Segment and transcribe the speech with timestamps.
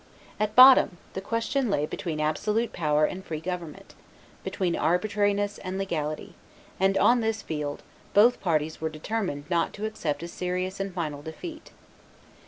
[0.39, 3.93] At bottom, the question lay between absolute power and free government,
[4.43, 6.33] between arbitrariness and legality;
[6.79, 7.83] and, on this field,
[8.15, 11.69] both parties were determined not to accept a serious and final defeat.